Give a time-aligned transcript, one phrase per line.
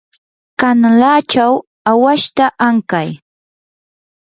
[0.59, 1.53] kanalachaw
[1.91, 3.09] awashta ankay.